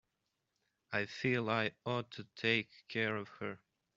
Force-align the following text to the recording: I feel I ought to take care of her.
I 0.91 1.05
feel 1.05 1.47
I 1.47 1.73
ought 1.85 2.09
to 2.13 2.23
take 2.35 2.85
care 2.87 3.15
of 3.17 3.29
her. 3.39 3.59